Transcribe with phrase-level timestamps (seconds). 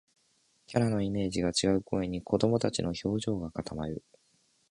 [0.65, 4.03] キャラのイメージと違う声に、子どもたちの表情が固まる